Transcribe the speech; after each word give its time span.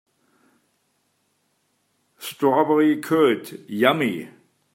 Strawberry 2.17 2.99
curd, 2.99 3.59
yummy! 3.69 4.31